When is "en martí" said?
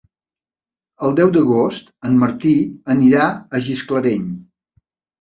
2.11-2.57